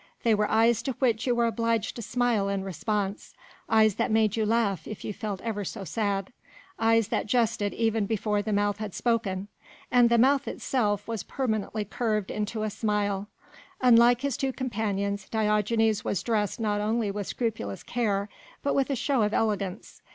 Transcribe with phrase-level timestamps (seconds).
[0.23, 3.35] They were eyes to which you were obliged to smile in response,
[3.69, 6.33] eyes that made you laugh if you felt ever so sad,
[6.79, 9.47] eyes that jested even before the mouth had spoken,
[9.91, 13.27] and the mouth itself was permanently curved into a smile.
[13.79, 18.27] Unlike his two companions, Diogenes was dressed not only with scrupulous care
[18.63, 20.01] but with a show of elegance.